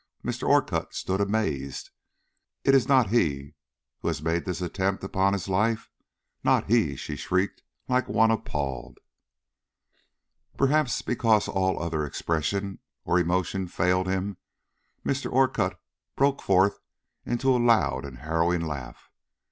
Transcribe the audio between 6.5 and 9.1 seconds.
he!" she shrieked like one appalled.